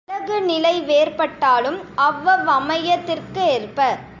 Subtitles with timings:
[0.09, 3.79] அலகுநிலை வேறுபாட்டாலும், அவ்வவ் வமையத்திற்கேற்ப